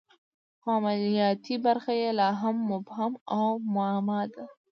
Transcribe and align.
خو 0.61 0.67
عملیاتي 0.77 1.55
برخه 1.65 1.93
یې 2.01 2.09
لا 2.19 2.29
هم 2.41 2.55
مبهم 2.71 3.13
او 3.35 3.45
معما 3.75 4.21
ده 4.33 4.43